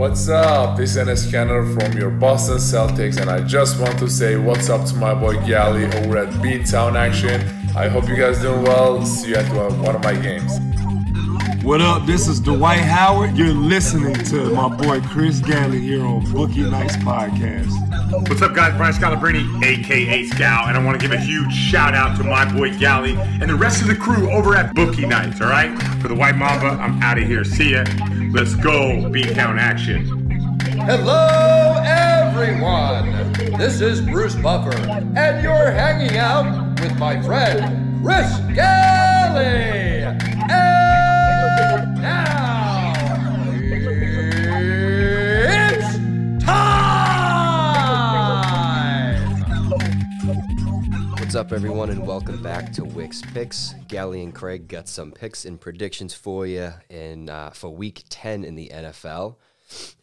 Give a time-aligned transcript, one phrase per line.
[0.00, 0.78] What's up?
[0.78, 4.70] This is Enes Kanter from your Boston Celtics, and I just want to say what's
[4.70, 7.42] up to my boy Gally over at Beantown Action.
[7.76, 9.04] I hope you guys doing well.
[9.04, 10.58] See you at one of my games.
[11.62, 12.06] What up?
[12.06, 13.36] This is Dwight Howard.
[13.36, 17.70] You're listening to my boy Chris Galley here on Bookie Nights Podcast.
[18.26, 18.74] What's up, guys?
[18.78, 22.50] Brian Scalabrine, aka Scal, and I want to give a huge shout out to my
[22.50, 25.42] boy Galley and the rest of the crew over at Bookie Nights.
[25.42, 25.70] All right,
[26.00, 27.44] for the White Mamba, I'm out of here.
[27.44, 27.84] See ya.
[28.32, 30.06] Let's go, Beantown action.
[30.86, 33.32] Hello, everyone.
[33.58, 34.76] This is Bruce Buffer,
[35.16, 40.04] and you're hanging out with my friend Chris Galley.
[40.48, 42.39] And now
[51.40, 53.74] up, everyone, and welcome back to Wicks Picks.
[53.88, 58.44] Gally and Craig got some picks and predictions for you in uh, for Week 10
[58.44, 59.36] in the NFL.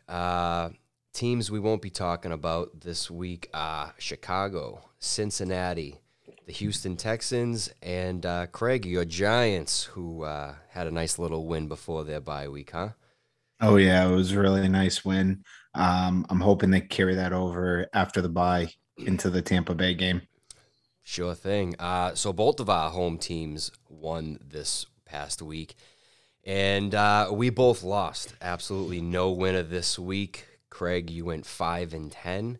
[0.09, 0.69] Uh,
[1.13, 6.01] teams we won't be talking about this week are Chicago, Cincinnati,
[6.47, 11.67] the Houston Texans, and uh, Craig, your Giants, who uh, had a nice little win
[11.67, 12.89] before their bye week, huh?
[13.61, 15.43] Oh yeah, it was a really nice win.
[15.75, 20.23] Um, I'm hoping they carry that over after the bye into the Tampa Bay game.
[21.09, 21.73] Sure thing.
[21.79, 25.75] Uh, so both of our home teams won this past week,
[26.43, 28.35] and uh, we both lost.
[28.41, 30.45] Absolutely no winner this week.
[30.69, 32.59] Craig, you went five and ten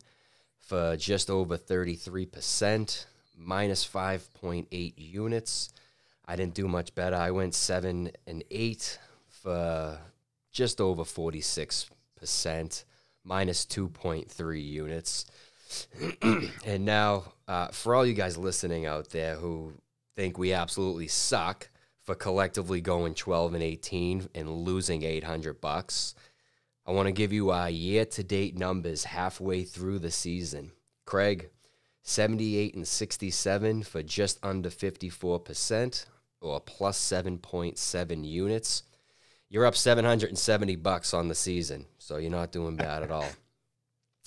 [0.59, 5.70] for just over thirty-three percent, minus five point eight units.
[6.25, 7.18] I didn't do much better.
[7.18, 10.00] I went seven and eight for
[10.53, 12.86] just over forty-six percent,
[13.25, 15.25] minus two point three units.
[16.65, 19.73] And now, uh, for all you guys listening out there who
[20.15, 21.69] think we absolutely suck
[22.03, 26.15] for collectively going 12 and 18 and losing 800 bucks,
[26.85, 30.72] I want to give you our year to date numbers halfway through the season.
[31.06, 31.50] Craig,
[32.03, 36.06] 78 and 67 for just under 54%
[36.39, 38.83] or plus 7.7 units.
[39.50, 43.27] You're up 770 bucks on the season, so you're not doing bad at all.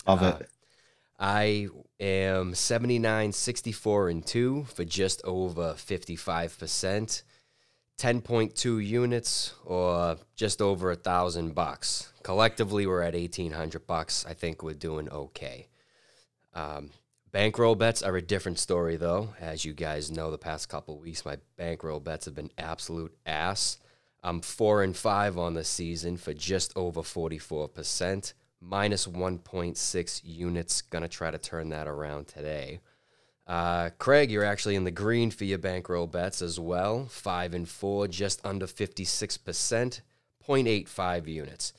[0.07, 0.49] Love Uh, it.
[1.21, 1.67] I
[1.99, 7.21] am 79, 64, and 2 for just over 55%.
[7.99, 12.11] 10.2 units or just over a thousand bucks.
[12.23, 14.25] Collectively, we're at 1800 bucks.
[14.27, 15.67] I think we're doing okay.
[16.55, 16.89] Um,
[17.31, 19.35] bankroll bets are a different story, though.
[19.39, 23.77] As you guys know, the past couple weeks, my bankroll bets have been absolute ass.
[24.23, 30.81] I'm four and five on the season for just over 44%, minus 1.6 units.
[30.81, 32.79] Gonna try to turn that around today.
[33.47, 37.05] Uh, Craig, you're actually in the green for your bankroll bets as well.
[37.07, 40.01] Five and four, just under 56%,
[40.47, 41.73] 0.85 units.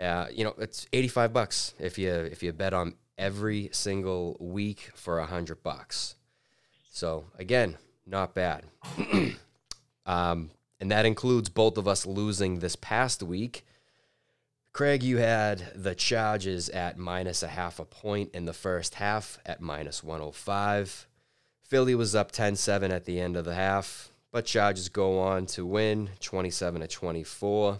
[0.00, 4.90] Uh, you know, it's 85 bucks if you if you bet on every single week
[4.94, 6.14] for a hundred bucks.
[6.90, 8.64] So again, not bad.
[10.06, 10.50] um,
[10.80, 13.66] and that includes both of us losing this past week.
[14.72, 19.38] Craig, you had the Chargers at minus a half a point in the first half
[19.44, 21.06] at minus 105.
[21.62, 25.46] Philly was up 10 7 at the end of the half, but Chargers go on
[25.46, 27.78] to win 27 to 24.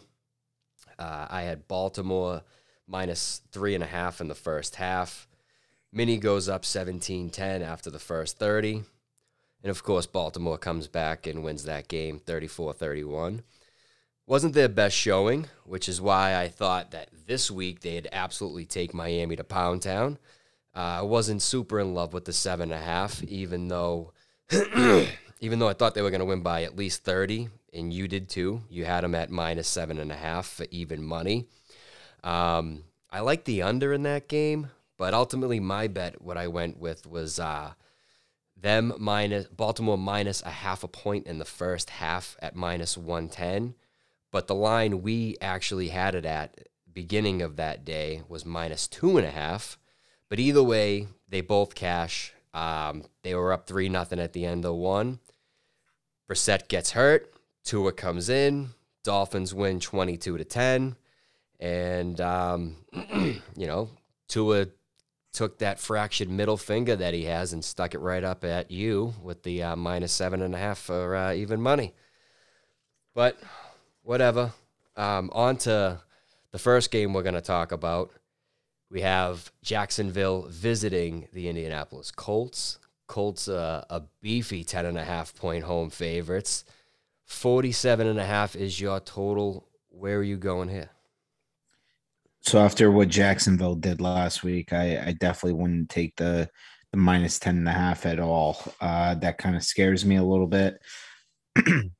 [0.98, 2.42] Uh, I had Baltimore
[2.86, 5.28] minus three and a half in the first half.
[5.92, 8.82] Mini goes up 17 10 after the first 30.
[9.62, 13.42] And of course, Baltimore comes back and wins that game 34 31.
[14.28, 18.92] Wasn't their best showing, which is why I thought that this week they'd absolutely take
[18.92, 20.18] Miami to Pound Town.
[20.76, 24.12] Uh, I wasn't super in love with the seven and a half, even though,
[25.40, 28.06] even though I thought they were going to win by at least thirty, and you
[28.06, 28.60] did too.
[28.68, 31.46] You had them at minus seven and a half for even money.
[32.22, 34.68] Um, I like the under in that game,
[34.98, 37.72] but ultimately my bet, what I went with was uh,
[38.54, 43.30] them minus Baltimore minus a half a point in the first half at minus one
[43.30, 43.74] ten.
[44.30, 49.16] But the line we actually had it at beginning of that day was minus two
[49.16, 49.78] and a half.
[50.28, 52.32] But either way, they both cash.
[52.52, 55.20] Um, they were up three nothing at the end of one.
[56.28, 57.32] Brissett gets hurt.
[57.64, 58.70] Tua comes in.
[59.04, 60.96] Dolphins win twenty two to ten,
[61.60, 62.76] and um,
[63.56, 63.88] you know
[64.28, 64.66] Tua
[65.32, 69.14] took that fractured middle finger that he has and stuck it right up at you
[69.22, 71.94] with the uh, minus seven and a half for uh, even money.
[73.14, 73.38] But
[74.08, 74.50] whatever.
[74.96, 76.00] Um, on to
[76.50, 78.10] the first game we're going to talk about.
[78.90, 82.78] We have Jacksonville visiting the Indianapolis Colts.
[83.06, 86.64] Colts uh, a beefy 10 and a half point home favorites.
[87.26, 89.68] 47 and a half is your total.
[89.90, 90.88] Where are you going here?
[92.40, 96.48] So after what Jacksonville did last week, I, I definitely wouldn't take the
[96.92, 98.56] the minus 10 and a half at all.
[98.80, 100.80] Uh, that kind of scares me a little bit.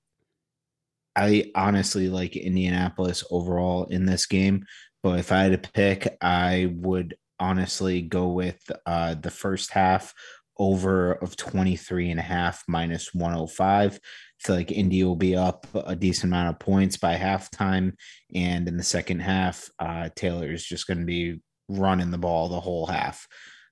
[1.19, 4.65] I honestly like Indianapolis overall in this game,
[5.03, 10.15] but if I had to pick, I would honestly go with uh, the first half
[10.59, 13.95] over of 23 and a half minus 105.
[13.95, 13.99] I
[14.47, 17.95] feel like Indy will be up a decent amount of points by halftime.
[18.33, 22.49] And in the second half, uh, Taylor is just going to be running the ball
[22.49, 23.27] the whole half.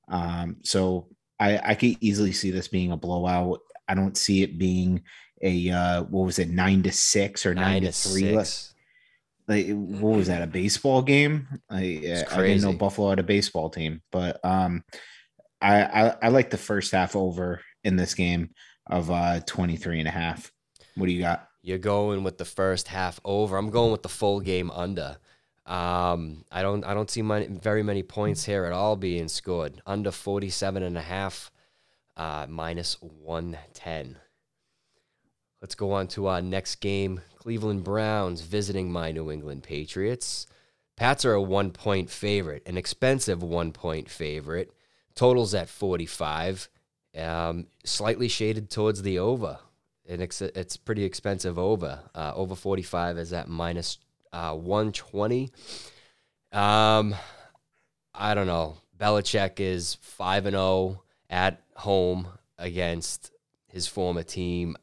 [0.08, 3.60] Um, so I, I could easily see this being a blowout.
[3.86, 5.02] I don't see it being
[5.42, 8.34] a uh, what was it nine to six or nine, Nine to three?
[8.34, 8.74] six.
[9.48, 11.46] Like what was that a baseball game?
[11.70, 12.72] I, I didn't know.
[12.72, 14.82] Buffalo had a baseball team, but um,
[15.60, 18.50] I, I I like the first half over in this game
[18.88, 20.50] of uh 23 and a half.
[20.96, 21.48] What do you got?
[21.62, 23.56] You're going with the first half over.
[23.56, 25.16] I'm going with the full game under.
[25.64, 29.80] Um, I don't I don't see many, very many points here at all being scored.
[29.84, 31.50] Under 47 and a half,
[32.16, 34.16] uh, minus 110.
[35.60, 37.20] Let's go on to our next game.
[37.38, 40.46] Cleveland Browns visiting my New England Patriots.
[40.96, 44.72] Pats are a one point favorite, an expensive one point favorite.
[45.14, 46.68] Totals at 45.
[47.16, 49.58] Um, slightly shaded towards the over.
[50.08, 52.00] And it's, it's pretty expensive over.
[52.14, 53.98] Uh, over 45 is at minus
[54.32, 55.50] uh, 120.
[56.52, 57.14] Um,
[58.14, 58.76] I don't know.
[58.98, 63.30] Belichick is 5 and 0 at home against
[63.68, 64.76] his former team.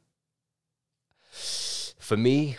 [1.34, 2.58] For me,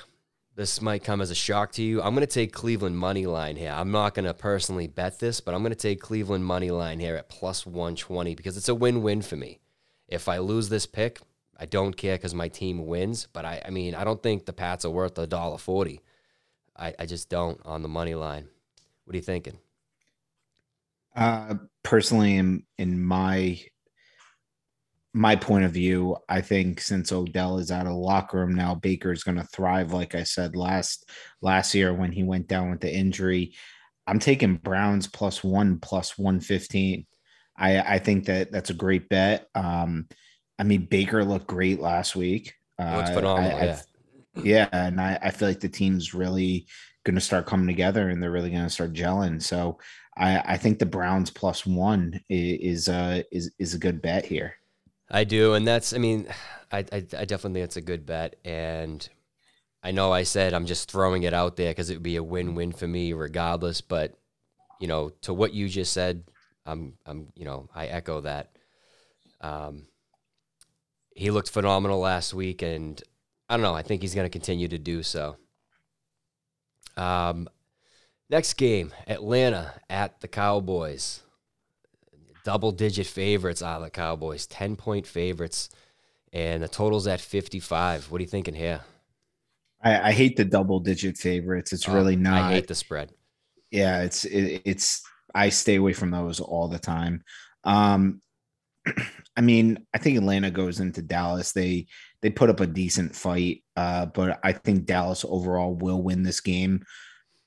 [0.57, 2.03] this might come as a shock to you.
[2.03, 3.73] I'm going to take Cleveland money line here.
[3.73, 6.99] I'm not going to personally bet this, but I'm going to take Cleveland money line
[6.99, 9.61] here at plus 120 because it's a win-win for me.
[10.09, 11.21] If I lose this pick,
[11.59, 13.29] I don't care because my team wins.
[13.33, 16.01] But I, I mean, I don't think the Pats are worth a dollar forty.
[16.77, 18.49] I, I just don't on the money line.
[19.05, 19.59] What are you thinking?
[21.15, 23.61] Uh, personally, in in my
[25.17, 28.75] my point of view, I think since Odell is out of the locker room now,
[28.75, 29.93] Baker is going to thrive.
[29.93, 31.09] Like I said last
[31.41, 33.55] last year when he went down with the injury,
[34.09, 37.07] I'm taking Browns plus one plus one fifteen.
[37.57, 39.47] I I think that that's a great bet.
[39.55, 40.09] Um,
[40.59, 42.55] I mean Baker looked great last week.
[42.79, 43.57] Uh, phenomenal.
[43.57, 43.81] I- I- yeah.
[44.43, 46.67] yeah, and I, I feel like the team's really
[47.05, 49.41] going to start coming together and they're really going to start gelling.
[49.41, 49.79] So
[50.17, 54.25] I, I think the Browns plus one i- is uh is is a good bet
[54.27, 54.57] here.
[55.15, 55.93] I do, and that's.
[55.93, 56.27] I mean,
[56.73, 59.09] I, I, I definitely think it's a good bet, and
[59.81, 62.23] I know I said I'm just throwing it out there because it would be a
[62.23, 63.81] win-win for me regardless.
[63.81, 64.19] But
[64.81, 66.25] you know, to what you just said,
[66.67, 68.57] I'm, I'm, you know, I echo that.
[69.41, 69.87] Um,
[71.15, 73.01] he looked phenomenal last week, and
[73.49, 73.75] I don't know.
[73.75, 75.37] I think he's going to continue to do so.
[76.97, 77.49] Um,
[78.29, 81.23] next game, Atlanta at the Cowboys
[82.45, 85.69] double digit favorites are the Cowboys, 10 point favorites,
[86.33, 88.11] and the total's at 55.
[88.11, 88.83] What are you thinking here?
[89.83, 91.73] I, I hate the double digit favorites.
[91.73, 92.43] It's Oh, really not.
[92.43, 93.13] I hate the spread.
[93.71, 95.03] yeah, it's it, it's
[95.35, 97.23] I stay away from those all the time.
[97.65, 98.21] Um,
[99.37, 101.53] I mean, I think Atlanta goes into Dallas.
[101.53, 101.87] They
[102.23, 106.41] they put up a decent fight, uh, but I think Dallas overall will win this
[106.41, 106.85] game.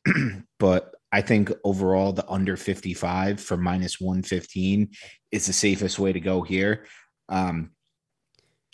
[0.60, 4.90] but I think overall the under 55 for minus 115
[5.32, 6.86] is the safest way to go here.
[7.30, 7.72] Um,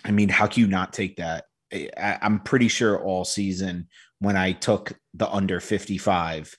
[0.04, 1.46] I mean, how can you not take that?
[1.72, 3.88] I, I'm pretty sure all season
[4.20, 6.56] when I took the under 55,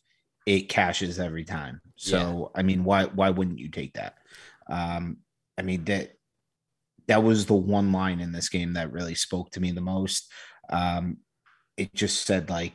[0.47, 1.81] it cashes every time.
[1.97, 4.14] So I mean, why why wouldn't you take that?
[4.69, 5.19] Um,
[5.57, 6.12] I mean that
[7.07, 10.31] that was the one line in this game that really spoke to me the most.
[10.71, 11.19] Um,
[11.76, 12.75] it just said like,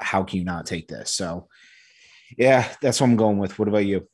[0.00, 1.12] how can you not take this?
[1.12, 1.48] So
[2.36, 3.58] yeah, that's what I'm going with.
[3.58, 4.06] What about you?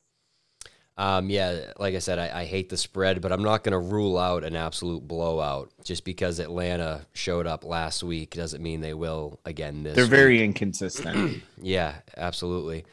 [0.97, 3.79] Um, yeah, like I said, I, I hate the spread, but I'm not going to
[3.79, 8.93] rule out an absolute blowout just because Atlanta showed up last week doesn't mean they
[8.93, 10.09] will again this They're week.
[10.09, 11.43] very inconsistent.
[11.61, 12.85] Yeah, absolutely.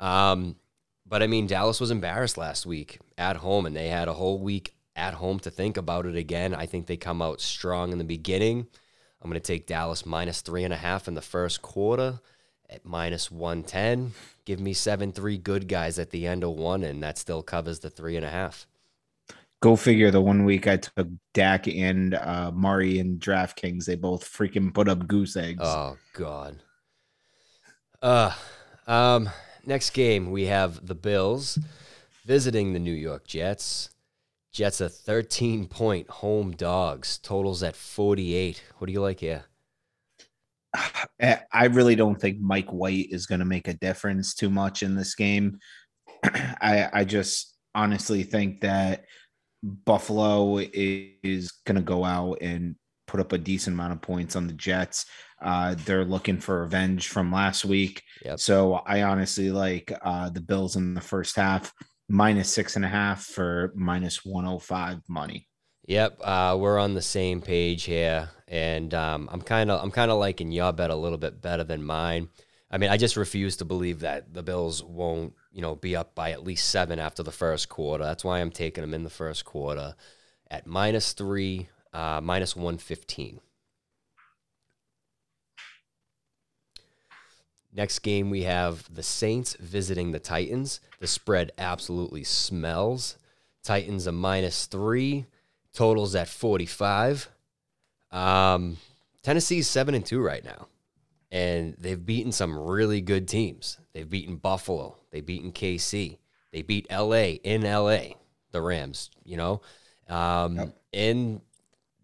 [0.00, 0.56] Um,
[1.06, 4.38] but I mean, Dallas was embarrassed last week at home, and they had a whole
[4.38, 6.54] week at home to think about it again.
[6.54, 8.66] I think they come out strong in the beginning.
[9.20, 12.20] I'm going to take Dallas minus three and a half in the first quarter
[12.72, 14.12] at minus 110.
[14.44, 17.80] Give me 7 3 good guys at the end of one, and that still covers
[17.80, 18.66] the three and a half.
[19.60, 20.10] Go figure.
[20.10, 24.88] The one week I took Dak and uh, Mari and DraftKings, they both freaking put
[24.88, 25.60] up goose eggs.
[25.62, 26.56] Oh, God.
[28.02, 28.32] Uh,
[28.88, 29.30] um,
[29.64, 31.60] next game, we have the Bills
[32.24, 33.90] visiting the New York Jets.
[34.50, 37.18] Jets are 13 point home dogs.
[37.18, 38.62] Totals at 48.
[38.78, 39.44] What do you like here?
[41.20, 44.82] Eh, I really don't think Mike White is going to make a difference too much
[44.82, 45.60] in this game.
[46.24, 49.04] I, I just honestly think that
[49.62, 52.74] Buffalo is going to go out and
[53.06, 55.06] put up a decent amount of points on the Jets.
[55.40, 58.02] Uh, they're looking for revenge from last week.
[58.24, 58.40] Yep.
[58.40, 61.72] So I honestly like uh, the Bills in the first half,
[62.08, 65.48] minus six and a half for minus 105 money.
[65.86, 70.12] Yep, uh, we're on the same page here, and um, I'm kind of I'm kind
[70.12, 72.28] of liking your bet a little bit better than mine.
[72.70, 76.14] I mean, I just refuse to believe that the Bills won't, you know, be up
[76.14, 78.04] by at least seven after the first quarter.
[78.04, 79.96] That's why I'm taking them in the first quarter
[80.50, 83.40] at minus three, uh, minus one fifteen.
[87.74, 90.78] Next game, we have the Saints visiting the Titans.
[91.00, 93.16] The spread absolutely smells.
[93.64, 95.26] Titans a minus three.
[95.72, 97.28] Totals at 45.
[98.10, 98.76] Um,
[99.22, 100.68] Tennessee's 7 and 2 right now.
[101.30, 103.78] And they've beaten some really good teams.
[103.94, 104.98] They've beaten Buffalo.
[105.10, 106.18] They've beaten KC.
[106.52, 108.14] They beat LA in LA,
[108.50, 109.62] the Rams, you know?
[110.08, 110.76] Um, Yep.
[110.94, 111.40] And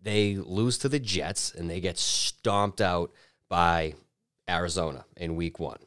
[0.00, 3.12] they lose to the Jets and they get stomped out
[3.50, 3.94] by
[4.48, 5.80] Arizona in week one.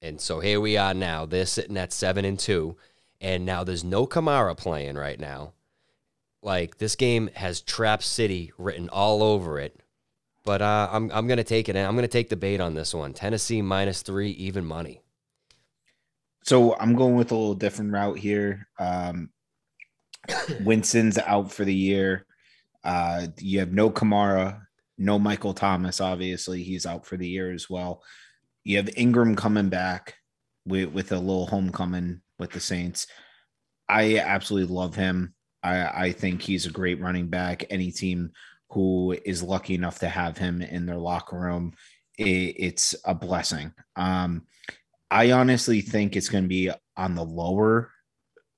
[0.00, 1.26] And so here we are now.
[1.26, 2.76] They're sitting at seven and two.
[3.20, 5.52] And now there's no Kamara playing right now.
[6.44, 9.80] Like this game has Trap City written all over it.
[10.44, 11.76] But uh, I'm I'm gonna take it.
[11.76, 13.14] I'm gonna take the bait on this one.
[13.14, 15.00] Tennessee minus three, even money.
[16.44, 18.68] So I'm going with a little different route here.
[18.78, 19.30] Um,
[20.60, 22.26] Winston's out for the year.
[22.84, 24.60] Uh, you have no Kamara,
[24.98, 26.02] no Michael Thomas.
[26.02, 28.02] Obviously, he's out for the year as well.
[28.64, 30.16] You have Ingram coming back
[30.66, 33.06] with, with a little homecoming with the Saints.
[33.88, 35.34] I absolutely love him.
[35.64, 37.64] I, I think he's a great running back.
[37.70, 38.30] Any team
[38.70, 41.72] who is lucky enough to have him in their locker room,
[42.18, 43.72] it, it's a blessing.
[43.96, 44.46] Um,
[45.10, 47.90] I honestly think it's going to be on the lower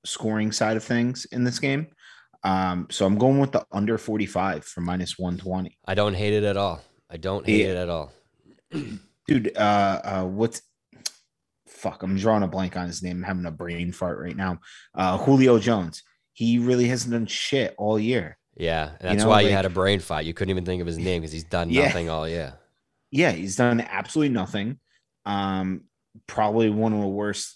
[0.05, 1.87] scoring side of things in this game.
[2.43, 5.77] Um, so I'm going with the under 45 for minus 120.
[5.87, 6.81] I don't hate it at all.
[7.09, 7.71] I don't hate Yeah.
[7.71, 8.11] it at all.
[9.27, 10.61] Dude, uh, uh, what's
[11.67, 12.03] fuck?
[12.03, 13.17] I'm drawing a blank on his name.
[13.17, 14.59] I'm having a brain fart right now.
[14.95, 16.03] Uh, Julio Jones.
[16.37, 18.37] He really hasn't done shit all year.
[18.55, 20.27] Yeah, that's know, why you had a brain fight.
[20.27, 21.85] You couldn't even think of his name because he's done Yeah.
[21.87, 22.53] nothing all year.
[23.09, 24.77] Yeah, he's done absolutely nothing.
[25.25, 25.85] Um,
[26.27, 27.55] probably one of the worst.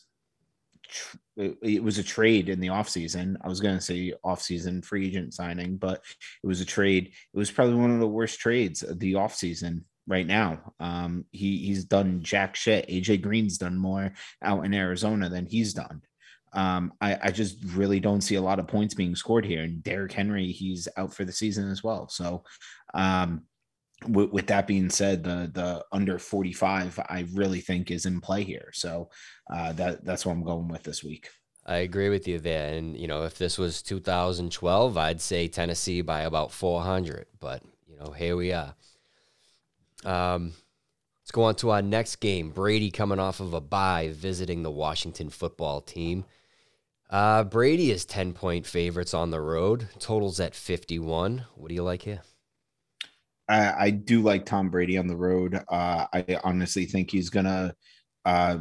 [0.88, 3.36] tr- It it was a trade in the offseason.
[3.44, 6.02] I was going to say offseason free agent signing, but
[6.44, 7.12] it was a trade.
[7.34, 10.74] It was probably one of the worst trades of the offseason right now.
[10.80, 12.88] Um, he he's done jack shit.
[12.90, 14.12] AJ Green's done more
[14.42, 16.02] out in Arizona than he's done.
[16.54, 19.64] Um, I, I just really don't see a lot of points being scored here.
[19.64, 22.10] And Derrick Henry, he's out for the season as well.
[22.10, 22.44] So,
[22.94, 23.44] um,
[24.08, 28.44] with, with that being said, the the under 45, I really think is in play
[28.44, 28.70] here.
[28.74, 29.10] So
[29.54, 31.30] uh, that that's what I'm going with this week.
[31.66, 32.74] I agree with you there.
[32.74, 37.28] And, you know, if this was 2012, I'd say Tennessee by about 400.
[37.40, 38.74] But, you know, here we are.
[40.04, 40.54] Um,
[41.22, 42.50] let's go on to our next game.
[42.50, 46.26] Brady coming off of a bye, visiting the Washington football team.
[47.12, 51.46] Uh, Brady is 10 point favorites on the road, totals at 51.
[51.56, 52.22] What do you like here?
[53.50, 55.62] I, I do like Tom Brady on the road.
[55.68, 57.76] Uh, I honestly think he's gonna
[58.24, 58.60] uh,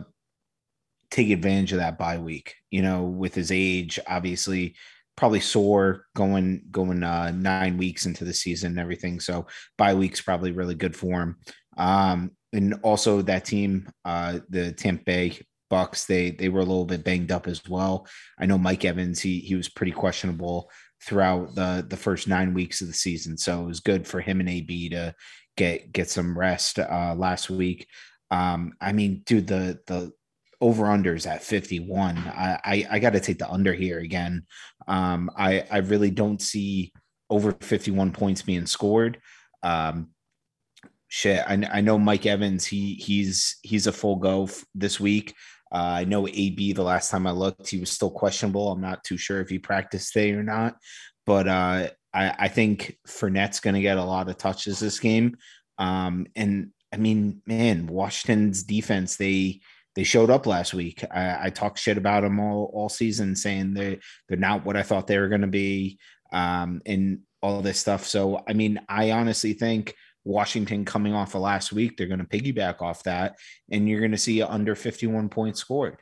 [1.12, 2.57] take advantage of that bye week.
[2.73, 4.75] You know, with his age, obviously,
[5.16, 9.21] probably sore going going uh, nine weeks into the season and everything.
[9.21, 9.47] So
[9.78, 11.37] bye week's probably really good for him.
[11.76, 15.38] Um, and also that team, uh, the Tampa Bay
[15.70, 18.06] Bucks, they they were a little bit banged up as well.
[18.38, 20.70] I know Mike Evans, he he was pretty questionable
[21.02, 23.38] throughout the the first nine weeks of the season.
[23.38, 25.14] So it was good for him and AB to
[25.56, 27.86] get get some rest uh, last week.
[28.30, 30.12] Um, I mean, dude, the the
[30.60, 32.18] over unders at 51.
[32.18, 34.46] I I, I got to take the under here again.
[34.86, 36.92] Um, I I really don't see
[37.28, 39.20] over 51 points being scored.
[39.62, 40.08] Um,
[41.08, 42.66] shit, I, I know Mike Evans.
[42.66, 45.34] He he's he's a full go f- this week.
[45.72, 46.72] Uh, I know AB.
[46.72, 48.72] The last time I looked, he was still questionable.
[48.72, 50.76] I'm not too sure if he practiced today or not,
[51.26, 55.36] but uh, I, I think Fournette's going to get a lot of touches this game.
[55.78, 59.60] Um, and I mean, man, Washington's defense they
[59.96, 61.04] they showed up last week.
[61.10, 64.82] I, I talked shit about them all all season, saying they they're not what I
[64.82, 65.98] thought they were going to be,
[66.32, 68.06] um, and all this stuff.
[68.06, 72.26] So I mean, I honestly think Washington coming off of last week, they're going to
[72.26, 73.36] piggyback off that,
[73.70, 75.96] and you're going to see under 51 points scored.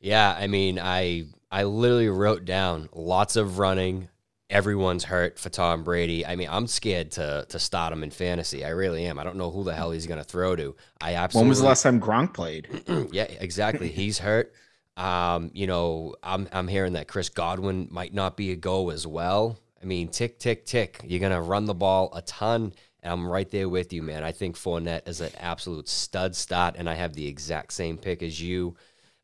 [0.00, 4.08] Yeah, I mean, I I literally wrote down lots of running
[4.52, 6.24] everyone's hurt for Tom Brady.
[6.24, 8.64] I mean, I'm scared to to start him in fantasy.
[8.64, 9.18] I really am.
[9.18, 10.76] I don't know who the hell he's going to throw to.
[11.00, 12.68] I absolutely When was the last time Gronk played?
[13.12, 13.88] yeah, exactly.
[13.88, 14.52] He's hurt.
[14.96, 19.06] Um, you know, I'm I'm hearing that Chris Godwin might not be a go as
[19.06, 19.58] well.
[19.80, 21.00] I mean, tick tick tick.
[21.02, 24.22] You're gonna run the ball a ton, I'm right there with you, man.
[24.22, 28.22] I think Fournette is an absolute stud start, and I have the exact same pick
[28.22, 28.76] as you.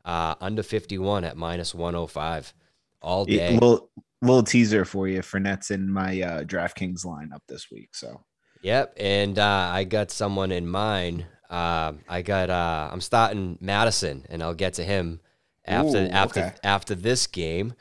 [0.05, 2.53] Uh, under 51 at minus 105
[3.01, 3.53] all day.
[3.53, 3.89] little
[4.21, 5.19] little teaser for you.
[5.19, 7.89] Fournette's in my uh, DraftKings lineup this week.
[7.93, 8.21] So
[8.61, 11.25] Yep, and uh, I got someone in mind.
[11.49, 15.21] Uh, I got uh, I'm starting Mattison, and I'll get to him
[15.65, 16.55] after Ooh, after okay.
[16.63, 17.73] after this game.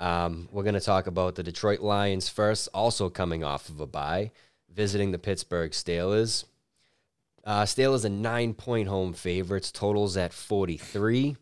[0.00, 4.32] Um, we're gonna talk about the Detroit Lions first, also coming off of a bye,
[4.74, 6.44] visiting the Pittsburgh Steelers.
[7.44, 9.70] Uh, Steelers are nine point home favorites.
[9.70, 11.36] Totals at 43.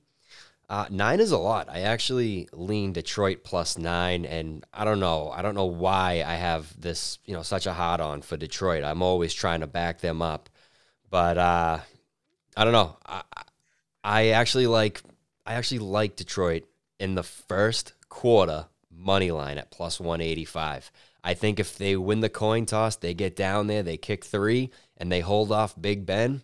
[0.68, 1.68] Uh, nine is a lot.
[1.68, 5.30] I actually lean Detroit plus nine, and I don't know.
[5.30, 8.82] I don't know why I have this, you know, such a hard on for Detroit.
[8.82, 10.48] I'm always trying to back them up,
[11.10, 11.78] but uh,
[12.56, 12.96] I don't know.
[13.04, 13.22] I,
[14.02, 15.02] I actually like.
[15.44, 16.64] I actually like Detroit
[17.00, 20.90] in the first quarter money line at plus 185.
[21.24, 24.70] I think if they win the coin toss, they get down there, they kick three,
[24.96, 26.42] and they hold off Big Ben.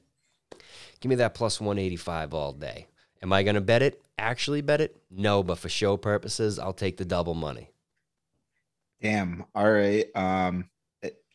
[1.00, 2.88] Give me that plus 185 all day.
[3.22, 4.02] Am I going to bet it?
[4.18, 4.96] Actually, bet it?
[5.10, 7.72] No, but for show purposes, I'll take the double money.
[9.00, 9.44] damn.
[9.54, 10.06] All right.
[10.14, 10.68] Um,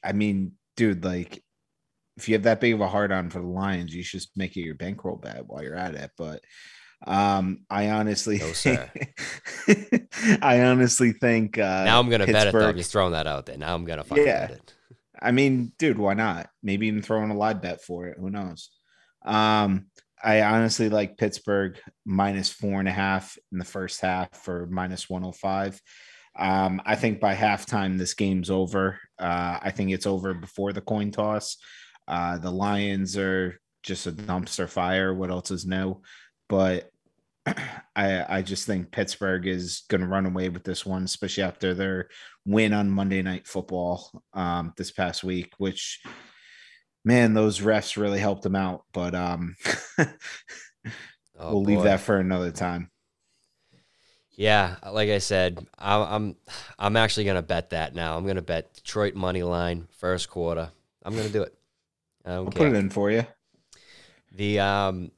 [0.03, 1.43] I mean, dude, like
[2.17, 4.37] if you have that big of a hard on for the Lions, you should just
[4.37, 6.11] make it your bankroll bet while you're at it.
[6.17, 6.41] But
[7.05, 8.89] um, I honestly, No, sir.
[10.41, 12.67] I honestly think uh, now I'm going to bet it, though.
[12.69, 13.57] I'm just throwing that out there.
[13.57, 14.47] Now I'm to fucking Yeah.
[14.47, 14.73] bet it.
[15.21, 16.49] I mean, dude, why not?
[16.61, 18.17] Maybe even throwing a live bet for it.
[18.19, 18.69] Who knows?
[19.25, 19.87] Um,
[20.21, 25.09] I honestly like Pittsburgh minus four and a half in the first half for minus
[25.09, 25.81] 105.
[26.37, 28.99] Um, I think by halftime, this game's over.
[29.19, 31.57] Uh, I think it's over before the coin toss.
[32.07, 35.13] Uh, the Lions are just a dumpster fire.
[35.13, 36.01] What else is new?
[36.49, 36.89] But
[37.95, 41.73] I I just think Pittsburgh is going to run away with this one, especially after
[41.73, 42.09] their
[42.45, 45.53] win on Monday Night Football um, this past week.
[45.57, 46.01] Which,
[47.05, 48.83] man, those refs really helped them out.
[48.93, 49.55] But um,
[51.39, 52.89] Oh, we'll leave that for another time.
[54.31, 56.35] Yeah, like I said, I'm I'm,
[56.79, 58.17] I'm actually gonna bet that now.
[58.17, 60.71] I'm gonna bet Detroit money line first quarter.
[61.03, 61.55] I'm gonna do it.
[62.25, 63.25] I will put it in for you.
[64.31, 65.11] The um,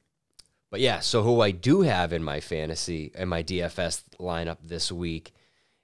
[0.76, 1.00] but yeah.
[1.00, 5.32] So who I do have in my fantasy and my DFS lineup this week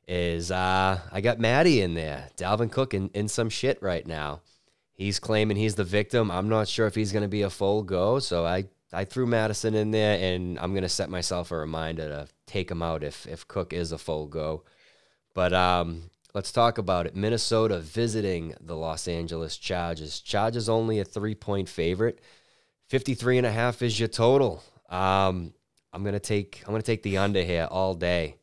[0.07, 2.29] is uh, I got Maddie in there.
[2.37, 4.43] Dalvin Cook in, in some shit right now.
[4.93, 6.31] He's claiming he's the victim.
[6.31, 8.19] I'm not sure if he's going to be a full go.
[8.19, 12.09] So I I threw Mattison in there, and I'm going to set myself a reminder
[12.11, 14.63] to take him out if if Cook is a full go.
[15.33, 17.17] But um, let's talk about it.
[17.17, 20.21] Minnesota visiting the Los Angeles Chargers.
[20.21, 22.21] Chargers only a three point favorite.
[22.91, 24.63] 53 and a half is your total.
[24.93, 25.53] Um,
[25.93, 28.37] I'm gonna take I'm gonna take the under here all day.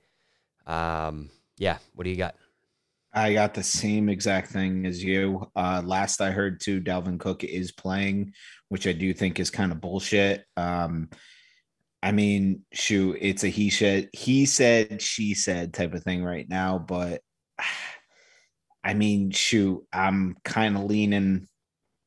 [0.66, 2.36] Um, yeah, what do you got?
[3.14, 5.50] I got the same exact thing as you.
[5.56, 8.34] Uh, last I heard, too, Dalvin Cook is playing,
[8.70, 10.46] which I do think is kind of bullshit.
[10.56, 11.10] Um,
[12.04, 16.48] I mean, shoot, it's a he said, he said, she said type of thing right
[16.48, 16.78] now.
[16.78, 17.22] But
[18.84, 21.48] I mean, shoot, I'm kind of leaning.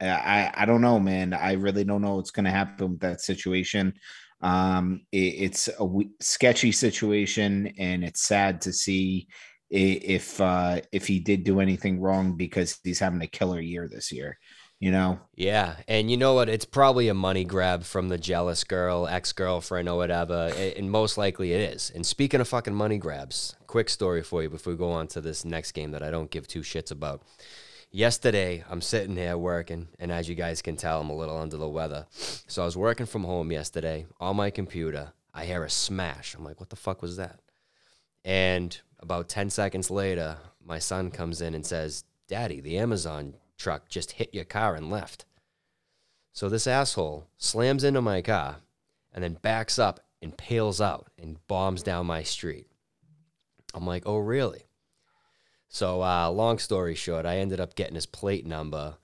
[0.01, 1.35] I I don't know, man.
[1.35, 3.95] I really don't know what's going to happen with that situation.
[4.43, 9.29] Um, it, it's a w- sketchy situation, and it's sad to see
[9.71, 14.13] if uh if he did do anything wrong because he's having a killer year this
[14.13, 14.37] year
[14.81, 16.51] you know Yeah, and you know what?
[16.51, 21.17] It's probably a money grab from the jealous girl, ex girlfriend, or whatever, and most
[21.17, 21.91] likely it is.
[21.95, 25.21] And speaking of fucking money grabs, quick story for you before we go on to
[25.23, 27.23] this next game that I don't give two shits about.
[27.95, 31.59] Yesterday, I'm sitting here working, and as you guys can tell, I'm a little under
[31.59, 32.07] the weather.
[32.11, 35.13] So I was working from home yesterday on my computer.
[35.35, 36.35] I hear a smash.
[36.35, 37.41] I'm like, what the fuck was that?
[38.25, 43.91] And about 10 seconds later, my son comes in and says, Daddy, the Amazon truck
[43.91, 45.27] just hit your car and left.
[46.33, 48.57] So this asshole slams into my car
[49.13, 52.69] and then backs up and pales out and bombs down my street.
[53.75, 54.63] I'm like, oh, really?
[55.75, 58.97] So, uh, long story short, I ended up getting his plate number.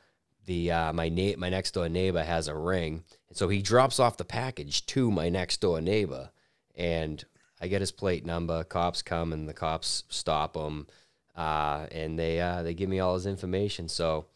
[0.45, 4.19] The uh, my na- my next door neighbor has a ring, so he drops off
[4.19, 6.29] the package to my next door neighbor,
[6.77, 7.25] and
[7.59, 8.65] I get his plate number.
[8.65, 10.87] Cops come and the cops stop him,
[11.35, 13.89] uh, and they uh, they give me all his information.
[13.89, 14.27] So,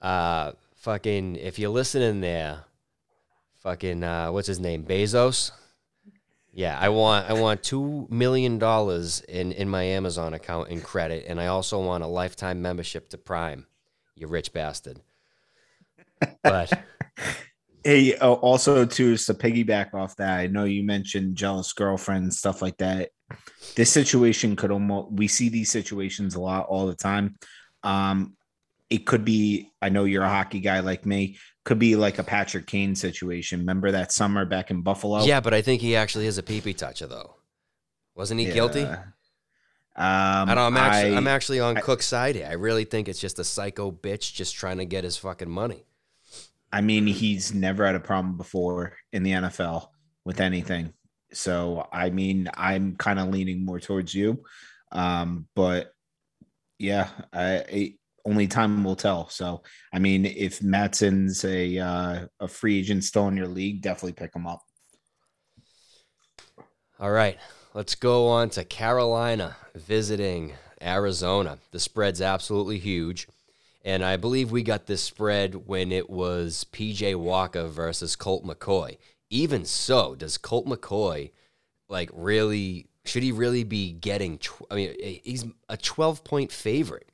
[0.00, 2.64] uh, fucking, if you're listening there,
[3.58, 5.50] fucking, uh, what's his name, Bezos?
[6.52, 11.26] Yeah, I want I want two million dollars in in my Amazon account in credit,
[11.28, 13.66] and I also want a lifetime membership to Prime.
[14.16, 15.00] You rich bastard.
[16.42, 16.72] But
[17.84, 20.40] Hey, uh, also too, to piggyback off that.
[20.40, 23.10] I know you mentioned jealous girlfriends, stuff like that.
[23.76, 27.36] This situation could almost we see these situations a lot all the time.
[27.82, 28.36] Um,
[28.90, 29.70] it could be.
[29.80, 31.38] I know you're a hockey guy like me.
[31.68, 33.58] Could be like a Patrick Kane situation.
[33.58, 35.22] Remember that summer back in Buffalo?
[35.24, 37.34] yeah, but I think he actually is a pee-pee toucher, though.
[38.14, 38.84] Wasn't he guilty?
[38.84, 39.04] Um,
[39.94, 40.62] I know.
[40.62, 42.46] I'm actually, I- I'm actually on I- Cook's side here.
[42.48, 45.84] I really think it's just a psycho bitch just trying to get his fucking money.
[46.72, 49.90] I mean, he's never had a problem before in the NFL
[50.24, 50.94] with anything.
[51.34, 54.42] So, I mean, I'm kind of leaning more towards you.
[54.90, 55.92] Um, but
[56.78, 57.92] yeah, I
[58.28, 59.28] only time will tell.
[59.28, 59.62] So,
[59.92, 64.34] I mean, if Mattison's a uh, a free agent still in your league, definitely pick
[64.34, 64.62] him up.
[67.00, 67.38] All right,
[67.74, 71.58] let's go on to Carolina visiting Arizona.
[71.70, 73.28] The spread's absolutely huge.
[73.84, 78.98] And I believe we got this spread when it was PJ Walker versus Colt McCoy.
[79.30, 81.30] Even so, does Colt McCoy
[81.88, 84.38] like really should he really be getting
[84.70, 87.08] I mean he's a 12 point favorite.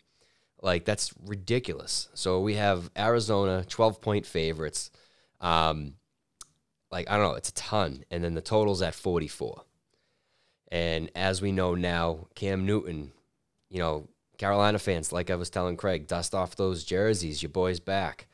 [0.65, 2.09] Like that's ridiculous.
[2.15, 4.91] So we have Arizona 12 point favorites.
[5.41, 5.95] Um
[6.91, 9.63] like I don't know, it's a ton and then the total's at 44.
[10.73, 13.13] And as we know now, Cam Newton,
[13.69, 17.43] you know, Carolina fans, like I was telling Craig, dust off those jerseys.
[17.43, 18.27] Your boy's back.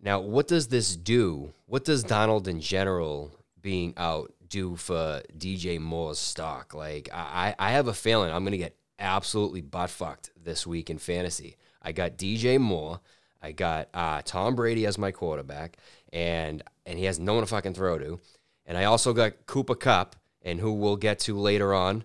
[0.00, 1.52] Now, what does this do?
[1.66, 6.74] What does Darnold in general being out do for DJ Moore's stock?
[6.74, 10.90] Like, I, I have a feeling I'm going to get absolutely butt fucked this week
[10.90, 11.56] in fantasy.
[11.82, 13.00] I got DJ Moore.
[13.42, 15.76] I got uh, Tom Brady as my quarterback,
[16.12, 18.20] and and he has no one to fucking throw to.
[18.64, 22.04] And I also got Cooper Kupp, and who we'll get to later on.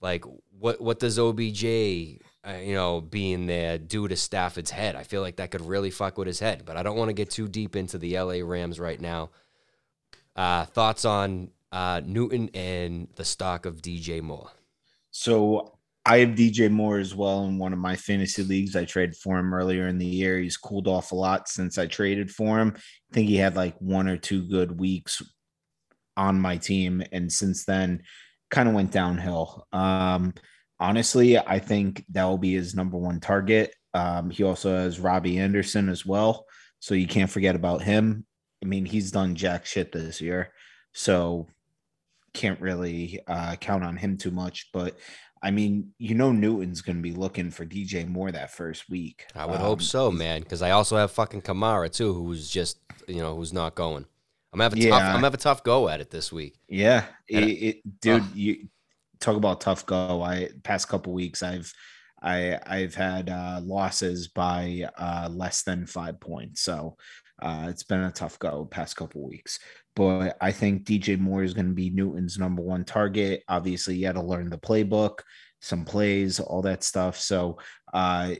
[0.00, 0.24] Like,
[0.58, 4.96] what what does OBJ, uh, you know, being there do to Stafford's head?
[4.96, 6.62] I feel like that could really fuck with his head.
[6.64, 9.30] But I don't want to get too deep into the LA Rams right now.
[10.36, 14.50] Uh, thoughts on uh, Newton and the stock of DJ Moore?
[15.10, 18.76] So I have DJ Moore as well in one of my fantasy leagues.
[18.76, 20.38] I traded for him earlier in the year.
[20.38, 22.72] He's cooled off a lot since I traded for him.
[22.76, 25.22] I think he had like one or two good weeks
[26.16, 28.02] on my team, and since then,
[28.50, 29.66] kind of went downhill.
[29.72, 30.34] Um,
[30.80, 33.74] honestly, I think that will be his number one target.
[33.94, 36.46] Um, he also has Robbie Anderson as well,
[36.78, 38.24] so you can't forget about him.
[38.62, 40.52] I mean, he's done jack shit this year,
[40.92, 41.46] so
[42.34, 44.70] can't really uh, count on him too much.
[44.72, 44.98] But
[45.42, 49.26] I mean, you know, Newton's going to be looking for DJ Moore that first week.
[49.34, 52.78] I would Um, hope so, man, because I also have fucking Kamara too, who's just
[53.06, 54.04] you know who's not going.
[54.52, 54.88] I'm having tough.
[54.88, 55.14] Yeah.
[55.14, 56.58] I'm having a tough go at it this week.
[56.68, 58.28] Yeah, it, And- it, dude, Ugh.
[58.34, 58.68] you
[59.20, 60.22] talk about tough go.
[60.22, 61.72] I past couple weeks, I've
[62.22, 66.96] I I've had uh, losses by uh, less than five points, so
[67.40, 69.60] uh, it's been a tough go past couple weeks.
[69.98, 73.42] But I think DJ Moore is going to be Newton's number one target.
[73.48, 75.22] Obviously, you had to learn the playbook,
[75.60, 77.18] some plays, all that stuff.
[77.18, 77.58] So
[77.92, 78.36] uh,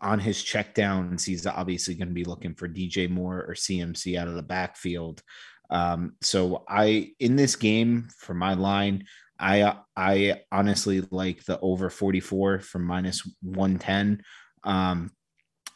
[0.00, 4.26] on his checkdowns, he's obviously going to be looking for DJ Moore or CMC out
[4.26, 5.22] of the backfield.
[5.70, 9.04] Um, so I in this game for my line,
[9.38, 14.22] I I honestly like the over 44 from minus 110.
[14.64, 15.12] Um,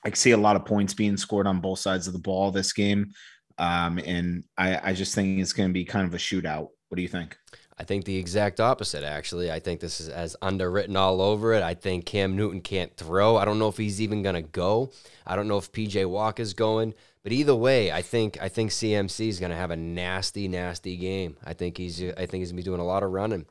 [0.04, 2.72] I see a lot of points being scored on both sides of the ball this
[2.72, 3.12] game.
[3.60, 6.70] Um, and I, I just think it's going to be kind of a shootout.
[6.88, 7.38] What do you think?
[7.78, 9.52] I think the exact opposite, actually.
[9.52, 11.62] I think this is as underwritten all over it.
[11.62, 13.36] I think Cam Newton can't throw.
[13.36, 14.92] I don't know if he's even gonna go.
[15.26, 16.94] I don't know if PJ Walk is going.
[17.22, 21.36] But either way, I think I think CMC is gonna have a nasty, nasty game.
[21.44, 23.46] I think he's I think he's gonna be doing a lot of running.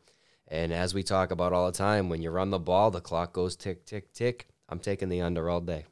[0.47, 3.33] And as we talk about all the time, when you run the ball, the clock
[3.33, 4.47] goes tick, tick, tick.
[4.67, 5.85] I'm taking the under all day.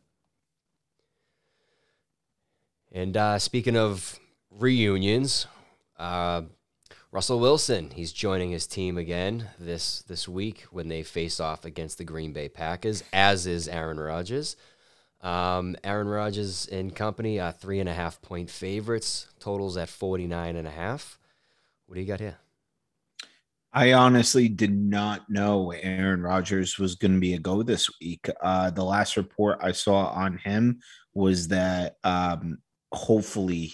[2.91, 4.19] And uh, speaking of
[4.50, 5.47] reunions,
[5.97, 6.43] uh,
[7.12, 11.97] Russell Wilson, he's joining his team again this this week when they face off against
[11.97, 14.56] the Green Bay Packers, as is Aaron Rodgers.
[15.21, 19.28] Um, Aaron Rodgers and company are three and a half point favorites.
[19.39, 21.17] Totals at 49 and a half.
[21.86, 22.38] What do you got here?
[23.73, 28.30] I honestly did not know Aaron Rodgers was going to be a go this week.
[28.41, 30.80] Uh, the last report I saw on him
[31.13, 32.60] was that um,
[32.93, 33.73] hopefully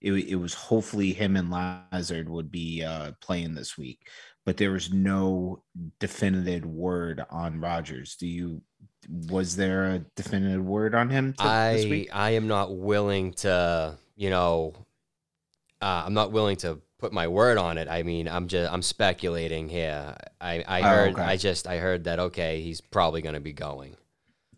[0.00, 4.08] it, it was hopefully him and Lazard would be uh, playing this week,
[4.44, 5.62] but there was no
[6.00, 8.16] definitive word on Rodgers.
[8.16, 8.62] Do you?
[9.08, 12.10] Was there a definitive word on him to, this I week?
[12.12, 14.74] I am not willing to, you know,
[15.80, 17.88] uh, I'm not willing to put my word on it.
[17.88, 20.16] I mean, I'm just I'm speculating here.
[20.40, 21.22] I I Oh, heard okay.
[21.22, 23.96] I just I heard that okay, he's probably going to be going.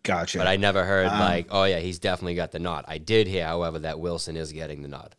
[0.07, 0.37] Gotcha.
[0.37, 2.85] But I never heard Um, like, oh yeah, he's definitely got the nod.
[2.87, 5.17] I did hear, however, that Wilson is getting the nod.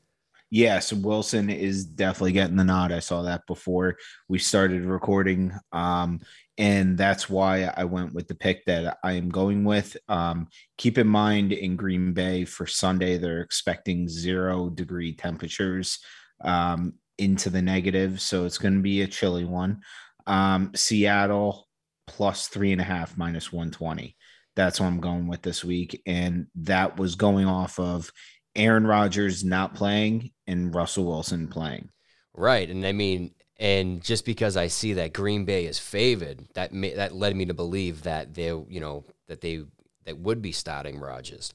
[0.51, 2.91] Yes, Wilson is definitely getting the nod.
[2.91, 3.99] I saw that before
[4.29, 5.53] we started recording.
[5.73, 6.21] Um,
[6.57, 9.95] and that's why I went with the pick that I am going with.
[10.09, 10.49] Um,
[10.79, 15.99] keep in mind in Green Bay for Sunday, they're expecting zero degree temperatures
[16.43, 18.23] um, into the negative.
[18.23, 19.83] So it's going to be a chilly one.
[20.27, 21.69] Um, Seattle
[22.07, 24.17] plus three and a half minus 120.
[24.59, 26.03] That's what I'm going with this week.
[26.05, 28.11] And that was going off of
[28.57, 31.91] Aaron Rodgers not playing and Russell Wilson playing.
[32.35, 36.75] Right, and I mean, and just because I see that Green Bay is favored, that
[36.75, 39.63] ma- that led me to believe that they, you know, that they
[40.07, 41.53] that would be starting Rodgers.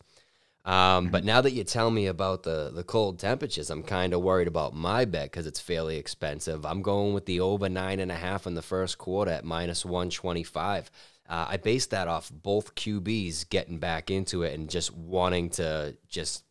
[0.63, 4.22] Um, but now that you tell me about the the cold temperatures, I'm kind of
[4.22, 6.66] worried about my bet because it's fairly expensive.
[6.66, 9.84] I'm going with the over nine and a half in the first quarter at minus
[9.84, 10.89] one twenty five.
[11.28, 15.96] Uh, I based that off both QBs getting back into it and just wanting to
[16.10, 16.44] just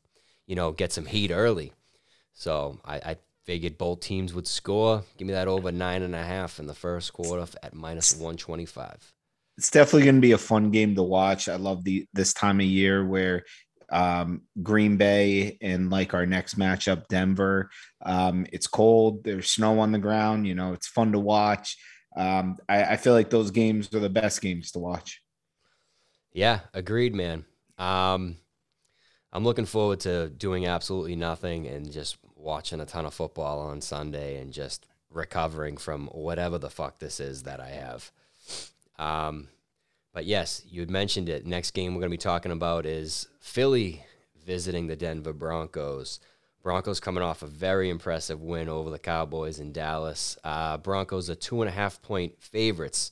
[0.47, 1.73] you know get some heat early.
[2.33, 5.05] So I, I figured both teams would score.
[5.19, 8.37] Give me that over nine and a half in the first quarter at minus one
[8.37, 9.13] twenty five.
[9.59, 11.49] It's definitely going to be a fun game to watch.
[11.49, 13.45] I love the this time of year where
[13.93, 17.71] um, Green Bay and like our next matchup, Denver.
[18.01, 19.23] Um, it's cold.
[19.23, 20.47] There's snow on the ground.
[20.47, 21.77] You know, it's fun to watch.
[22.16, 25.22] Um, I, I feel like those games are the best games to watch.
[26.33, 27.44] Yeah, agreed, man.
[27.79, 28.37] Um,
[29.33, 33.81] I'm looking forward to doing absolutely nothing and just watching a ton of football on
[33.81, 38.11] Sunday and just recovering from whatever the fuck this is that I have.
[38.98, 39.48] Um,
[40.12, 41.46] but yes, you had mentioned it.
[41.46, 44.05] Next game we're going to be talking about is Philly
[44.44, 46.20] visiting the Denver Broncos.
[46.62, 50.38] Broncos coming off a very impressive win over the Cowboys in Dallas.
[50.44, 53.11] Uh, Broncos are two and a half point favorites,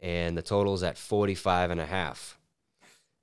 [0.00, 2.38] and the total's at 45 and a half.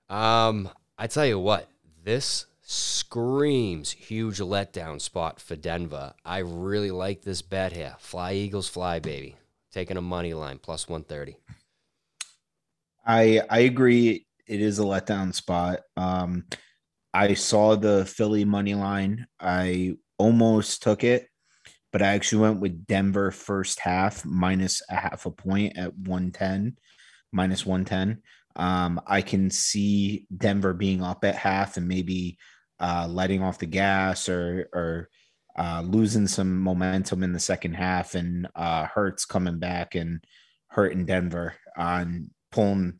[0.09, 1.69] Um, I tell you what,
[2.03, 6.13] this screams huge letdown spot for Denver.
[6.25, 7.95] I really like this bet here.
[7.99, 9.35] Fly Eagles fly, baby.
[9.71, 11.37] Taking a money line plus 130.
[13.05, 14.25] I I agree.
[14.45, 15.81] It is a letdown spot.
[15.95, 16.45] Um,
[17.13, 19.27] I saw the Philly money line.
[19.39, 21.27] I almost took it,
[21.91, 26.77] but I actually went with Denver first half minus a half a point at 110,
[27.31, 28.21] minus 110.
[28.55, 32.37] Um, I can see Denver being up at half and maybe
[32.79, 35.09] uh, letting off the gas or or
[35.57, 40.23] uh, losing some momentum in the second half and uh, Hurts coming back and
[40.67, 42.99] hurting Denver on pulling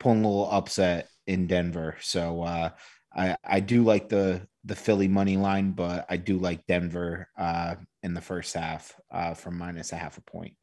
[0.00, 1.96] pulling a little upset in Denver.
[2.00, 2.70] So uh,
[3.14, 7.76] I I do like the the Philly money line, but I do like Denver uh,
[8.02, 10.54] in the first half uh, minus a half a point.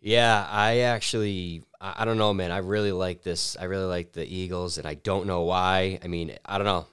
[0.00, 2.52] Yeah, I actually, I I don't know, man.
[2.52, 3.56] I really like this.
[3.58, 5.98] I really like the Eagles, and I don't know why.
[6.02, 6.86] I mean, I don't know.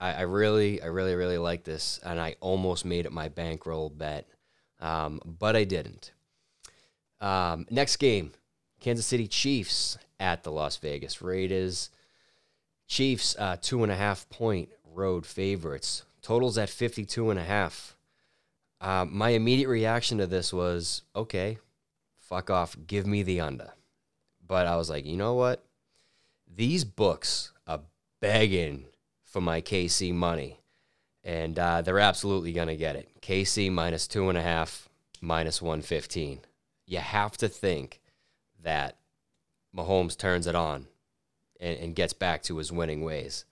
[0.00, 3.90] I, I really, I really, really like this, and I almost made it my bankroll
[3.90, 4.28] bet,
[4.80, 6.12] um, but I didn't.
[7.20, 8.32] Um, next game,
[8.80, 11.90] Kansas City Chiefs at the Las Vegas Raiders.
[12.92, 16.02] Chiefs, uh, two and a half point road favorites.
[16.20, 17.96] Totals at 52 and a half.
[18.82, 21.56] Uh, my immediate reaction to this was, okay,
[22.18, 23.70] fuck off, give me the under.
[24.46, 25.64] But I was like, you know what?
[26.54, 27.80] These books are
[28.20, 28.84] begging
[29.24, 30.60] for my KC money,
[31.24, 33.08] and uh, they're absolutely going to get it.
[33.22, 36.40] KC minus two and a half, minus 115.
[36.86, 38.02] You have to think
[38.62, 38.98] that
[39.74, 40.88] Mahomes turns it on
[41.62, 43.46] and, and gets back to his winning ways.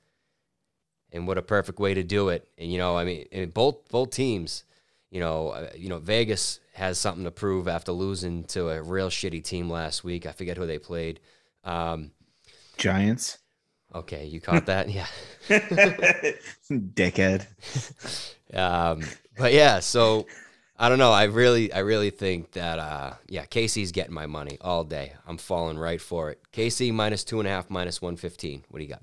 [1.12, 2.48] And what a perfect way to do it.
[2.58, 4.64] And, you know, I mean, and both, both teams,
[5.10, 9.08] you know, uh, you know, Vegas has something to prove after losing to a real
[9.08, 10.26] shitty team last week.
[10.26, 11.20] I forget who they played.
[11.64, 12.10] Um,
[12.76, 13.38] Giants,
[13.94, 15.06] okay, you caught that, yeah.
[16.70, 17.46] dickhead.
[18.52, 19.02] Um,
[19.38, 20.26] but yeah, so
[20.82, 21.12] I don't know.
[21.12, 25.12] I really, I really think that, uh, yeah, KC's getting my money all day.
[25.26, 26.40] I'm falling right for it.
[26.54, 28.64] KC minus two and a half, minus one fifteen.
[28.70, 29.02] What do you got?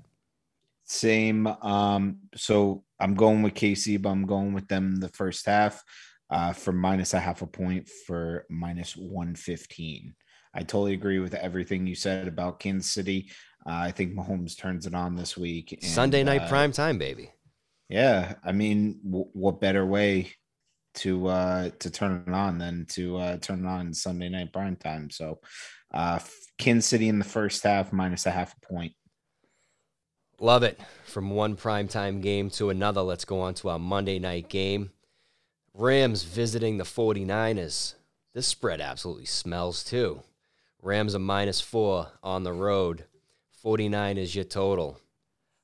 [0.82, 1.46] Same.
[1.46, 5.84] Um, so I'm going with KC, but I'm going with them the first half
[6.30, 10.14] uh, for minus a half a point for minus 115.
[10.54, 13.30] I totally agree with everything you said about Kansas City.
[13.64, 15.72] Uh, I think Mahomes turns it on this week.
[15.72, 17.30] and, Sunday night uh, prime time, baby.
[17.88, 20.32] Yeah, I mean, w- what better way
[20.98, 24.76] to uh to turn it on than to uh turn it on Sunday night prime
[24.76, 25.10] time?
[25.10, 25.40] So,
[25.92, 26.18] uh
[26.80, 28.92] City in the first half minus a half a point.
[30.40, 30.78] Love it.
[31.04, 34.90] From one primetime game to another, let's go on to our Monday night game.
[35.74, 37.94] Rams visiting the 49ers.
[38.34, 40.22] This spread absolutely smells too.
[40.82, 43.04] Rams are minus four on the road.
[43.62, 45.00] 49 is your total.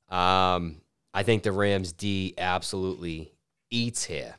[0.09, 0.81] Um,
[1.13, 3.33] I think the Rams D absolutely
[3.71, 4.37] eats here.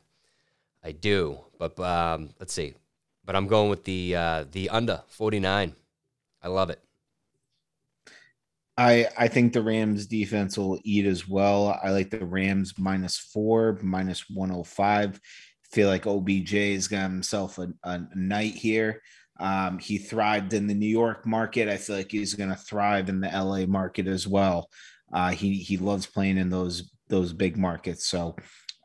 [0.86, 2.74] I do, but um, let's see.
[3.24, 5.74] But I'm going with the uh, the under 49.
[6.42, 6.80] I love it.
[8.78, 11.76] I I think the Rams defense will eat as well.
[11.82, 15.20] I like the Rams minus four, minus 105.
[15.72, 19.02] Feel like OBJ has got himself a, a night here.
[19.40, 21.68] Um, he thrived in the New York market.
[21.68, 24.70] I feel like he's going to thrive in the LA market as well.
[25.12, 28.06] Uh, he he loves playing in those those big markets.
[28.06, 28.36] So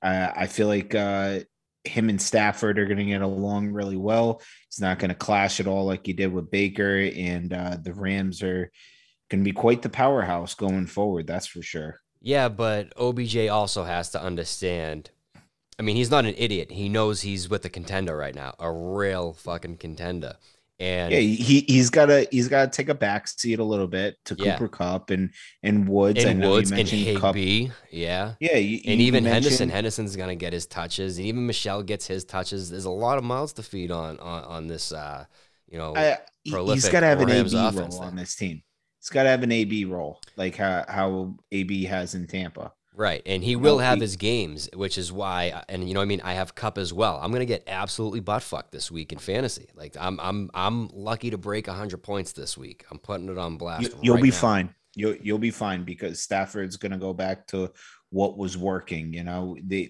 [0.01, 1.41] uh, I feel like uh,
[1.83, 4.41] him and Stafford are going to get along really well.
[4.69, 7.93] He's not going to clash at all like he did with Baker, and uh, the
[7.93, 8.71] Rams are
[9.29, 11.27] going to be quite the powerhouse going forward.
[11.27, 11.99] That's for sure.
[12.21, 15.09] Yeah, but OBJ also has to understand.
[15.79, 16.71] I mean, he's not an idiot.
[16.71, 20.35] He knows he's with a contender right now, a real fucking contender.
[20.81, 23.87] And Yeah, he he's got to he's got to take a back seat a little
[23.87, 24.57] bit to Yeah.
[24.57, 25.29] Cooper Kupp and
[25.61, 26.25] and Woods.
[26.25, 27.03] And Woods and mentioned.
[27.03, 28.33] Higbee, yeah.
[28.39, 32.07] Yeah, you, And you even Henderson, Henderson's gonna get his touches, and even Michel gets
[32.07, 32.71] his touches.
[32.71, 35.25] There's a lot of mouths to feed on on, on this, uh,
[35.69, 35.95] you know.
[35.95, 38.63] I, he's got to have an AB role on this team.
[38.99, 42.73] He's got to have an AB role, like how how AB has in Tampa.
[42.93, 46.07] Right, and he will have his games, which is why, and you know, what I
[46.07, 47.19] mean, I have Kupp as well.
[47.21, 49.69] I'm gonna get absolutely butt fucked this week in fantasy.
[49.75, 52.85] Like, I'm, I'm, I'm lucky to break hundred points this week.
[52.91, 53.83] I'm putting it on blast.
[53.83, 54.35] You, you'll right be now.
[54.35, 54.75] fine.
[54.95, 57.71] You'll you'll be fine because Stafford's going to go back to
[58.09, 59.13] what was working.
[59.13, 59.89] You know, the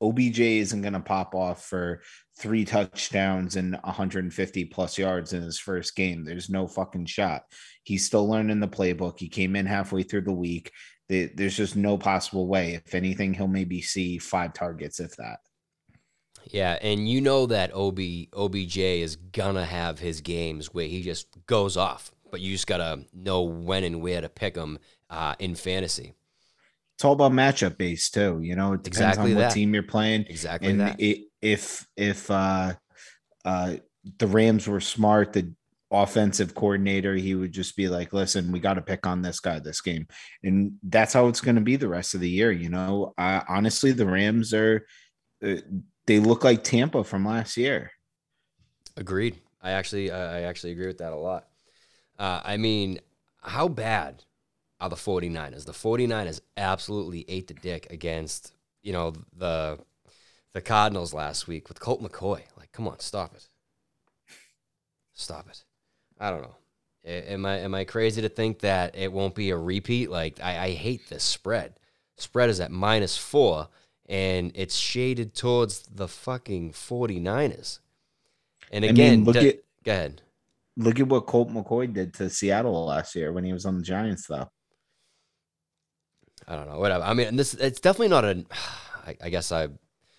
[0.00, 2.02] OBJ isn't going to pop off for
[2.38, 6.24] three touchdowns and 150 plus yards in his first game.
[6.24, 7.42] There's no fucking shot.
[7.82, 9.18] He's still learning the playbook.
[9.18, 10.70] He came in halfway through the week.
[11.08, 12.74] The- There's just no possible way.
[12.74, 15.38] If anything, he'll maybe see five targets, if that.
[16.44, 17.98] Yeah, and you know that Ob
[18.32, 23.04] OBJ is gonna have his games where he just goes off, but you just gotta
[23.12, 24.78] know when and where to pick him
[25.10, 26.14] uh, in fantasy.
[26.96, 28.40] It's all about matchup based too.
[28.42, 29.52] You know, it depends Exactly on what that.
[29.52, 30.24] team you're playing.
[30.28, 30.96] Exactly and that.
[31.00, 32.74] i if if uh
[33.44, 33.74] uh
[34.18, 35.52] the Rams were smart, the
[35.90, 39.58] offensive coordinator, he would just be like, "Listen, we got to pick on this guy
[39.58, 40.06] this game,"
[40.42, 42.52] and that's how it's going to be the rest of the year.
[42.52, 44.86] You know, uh, honestly, the Rams are
[45.44, 45.56] uh,
[46.06, 47.90] they look like Tampa from last year.
[48.96, 49.36] Agreed.
[49.62, 51.46] I actually, I I actually agree with that a lot.
[52.18, 53.00] Uh, I mean,
[53.42, 54.24] how bad
[54.80, 55.64] are the 49ers?
[55.64, 59.78] The 49ers absolutely ate the dick against, you know, the
[60.54, 62.42] the Cardinals last week with Colt McCoy.
[62.56, 63.48] Like, come on, stop it.
[65.12, 65.64] Stop it.
[66.20, 66.54] I don't know.
[67.04, 70.10] Am I am I crazy to think that it won't be a repeat?
[70.10, 71.74] Like, I, I hate this spread.
[72.16, 73.68] Spread is at minus four,
[74.08, 77.78] and it's shaded towards the fucking 49ers.
[78.70, 80.22] And I mean, again, look d- at- go ahead.
[80.76, 83.82] Look at what Colt McCoy did to Seattle last year when he was on the
[83.82, 84.50] Giants, though.
[86.46, 86.78] I don't know.
[86.78, 87.04] Whatever.
[87.04, 88.44] I mean, this it's definitely not a.
[89.06, 89.62] I, I guess I,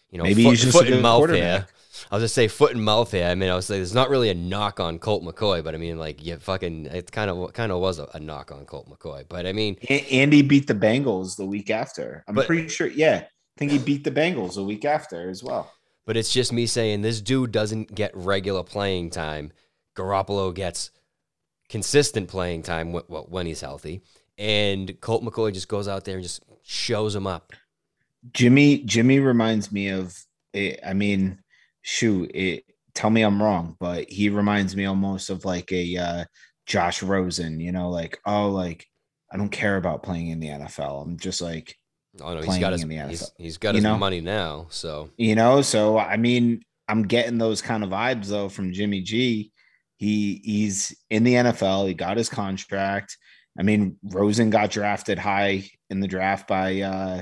[0.10, 1.68] you know, Maybe foot, he's just a foot and mouth here.
[2.12, 3.28] I'll just say foot and mouth here.
[3.28, 5.78] I mean, I was like, it's not really a knock on Colt McCoy, but I
[5.78, 8.90] mean, like, you fucking, it kind of kind of was a, a knock on Colt
[8.90, 9.26] McCoy.
[9.28, 12.24] But I mean, A- Andy beat the Bengals the week after.
[12.28, 12.88] I'm But- pretty sure.
[12.88, 15.72] Yeah, I think he beat the Bengals the week after as well.
[16.06, 19.52] But it's just me saying this dude doesn't get regular playing time.
[19.96, 20.90] Garoppolo gets
[21.68, 24.02] consistent playing time wh- wh- when he's healthy,
[24.38, 27.54] and Colt McCoy just goes out there and just shows him up.
[28.34, 30.18] Jimmy Jimmy reminds me of
[30.54, 31.40] eh, I mean,
[31.82, 32.64] shoot, it,
[32.94, 36.26] tell me I'm wrong, but he reminds me almost of like a uh,
[36.66, 38.86] Josh Rosen, you know, like oh, like
[39.32, 41.04] I don't care about playing in the NFL.
[41.04, 41.76] I'm just like,
[42.22, 43.98] Oh no, he's got his he's, he's got his know?
[43.98, 44.68] money now.
[44.70, 49.02] So you know, so I mean, I'm getting those kind of vibes though from Jimmy
[49.02, 49.52] G.
[49.98, 51.88] He he's in the NFL.
[51.88, 53.18] He got his contract.
[53.58, 57.22] I mean, Rosen got drafted high in the draft by uh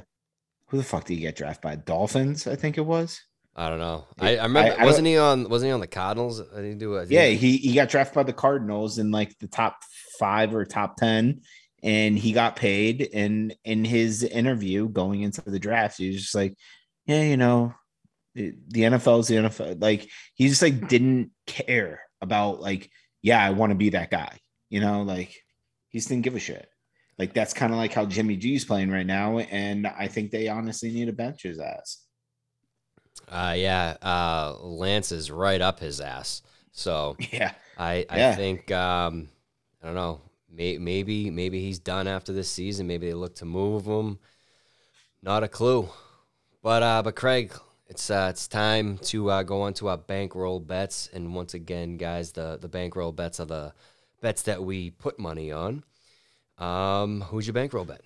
[0.69, 1.75] who the fuck did he get drafted by?
[1.75, 3.21] Dolphins, I think it was.
[3.59, 4.05] I don't know.
[4.19, 6.39] I, I remember I- I wasn't he on wasn't he on the Cardinals?
[6.41, 7.09] I didn't do it.
[7.09, 9.79] Yeah, he he got drafted by the Cardinals in like the top
[10.19, 11.41] five or top ten,
[11.81, 13.10] and he got paid.
[13.13, 16.55] And in his interview going into the draft, he was just like,
[17.08, 17.73] "Yeah, you know,
[18.35, 22.91] the NFL is the NFL." Like he just like didn't care about like,
[23.23, 24.37] "Yeah, I want to be that guy."
[24.69, 25.35] You know, like
[25.89, 26.67] he just didn't give a shit.
[27.17, 30.47] Like that's kind of like how Jimmy G's playing right now, and I think they
[30.47, 32.03] honestly need to bench his ass.
[33.28, 33.98] Uh, yeah.
[34.02, 36.42] Uh, Lance is right up his ass.
[36.71, 38.36] So Yeah, I I Yeah.
[38.36, 39.30] think um,
[39.82, 40.21] I don't know.
[40.50, 42.88] May, maybe maybe he's done after this season.
[42.88, 44.19] Maybe they look to move him.
[45.21, 45.90] Not a clue.
[46.62, 47.54] But uh, but Craig,
[47.88, 51.10] it's uh, it's time to uh, go on to our bankroll bets.
[51.13, 53.73] And once again, guys, the the bankroll bets are the
[54.21, 55.84] bets that we put money on.
[56.58, 58.02] Um, who's your bankroll bet?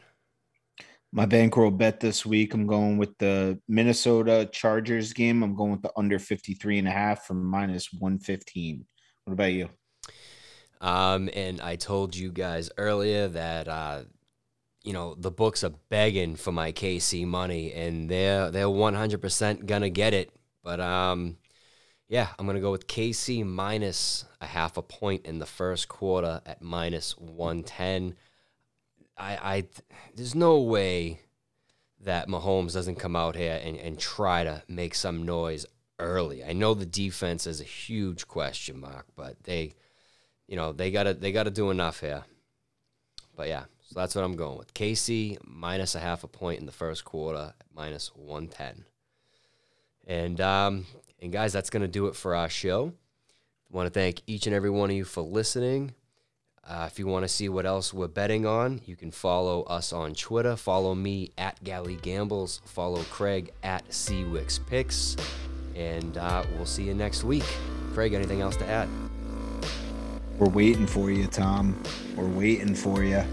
[1.14, 5.43] My bankroll bet this week, I'm going with the Minnesota Chargers game.
[5.43, 8.86] I'm going with the under 53 and a half from minus 115.
[9.26, 9.70] What about you?
[10.80, 14.03] Um, and I told you guys earlier that uh,
[14.84, 19.89] you know the books are begging for my KC money, and they're they're 100% gonna
[19.89, 20.32] get it.
[20.64, 21.38] But um,
[22.07, 26.41] yeah, I'm gonna go with KC minus a half a point in the first quarter
[26.45, 28.16] at minus 110.
[29.22, 29.64] I, I
[30.16, 31.20] there's no way
[32.04, 35.66] that Mahomes doesn't come out here and, and try to make some noise
[36.00, 36.44] early.
[36.44, 39.76] I know the defense is a huge question mark, but they,
[40.48, 42.24] you know, they gotta they gotta do enough here.
[43.36, 44.74] But yeah, so that's what I'm going with.
[44.74, 48.86] KC minus a half a point in the first quarter, minus 110.
[50.08, 50.86] And um,
[51.22, 52.94] and guys, that's gonna do it for our show.
[53.70, 55.94] Want to thank each and every one of you for listening.
[56.68, 59.91] Uh, if you want to see what else we're betting on, you can follow us
[59.91, 60.55] on Twitter.
[60.55, 62.62] Follow me at Gally Gambles.
[62.66, 65.18] Follow Craig at Seawix Picks.
[65.76, 67.45] And uh, we'll see you next week.
[67.93, 68.88] Craig, anything else to add?
[70.38, 71.82] We're waiting for you, Tom.
[72.16, 73.24] We're waiting for you.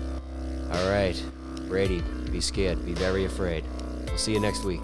[0.73, 1.23] All right.
[1.69, 2.85] Brady, be scared.
[2.85, 3.65] Be very afraid.
[4.07, 4.81] We'll see you next week.